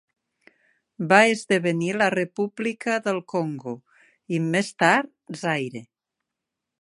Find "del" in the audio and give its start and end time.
3.09-3.21